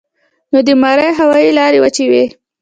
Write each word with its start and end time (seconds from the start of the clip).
نو 0.51 0.59
د 0.67 0.69
مرۍ 0.81 1.09
هوائي 1.19 1.49
لارې 1.59 1.79
وچې 1.83 2.05
وي 2.11 2.23